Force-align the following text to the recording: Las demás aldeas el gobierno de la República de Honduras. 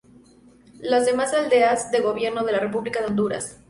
Las 0.81 1.05
demás 1.05 1.31
aldeas 1.31 1.93
el 1.93 2.01
gobierno 2.01 2.43
de 2.43 2.53
la 2.53 2.57
República 2.59 3.01
de 3.01 3.05
Honduras. 3.05 3.59